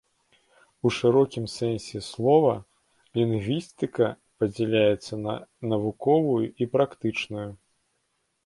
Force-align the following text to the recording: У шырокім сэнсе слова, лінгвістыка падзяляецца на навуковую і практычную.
У 0.89 0.91
шырокім 0.99 1.43
сэнсе 1.57 1.99
слова, 2.11 2.55
лінгвістыка 3.19 4.09
падзяляецца 4.39 5.13
на 5.27 5.33
навуковую 5.75 6.41
і 6.65 6.73
практычную. 6.79 7.49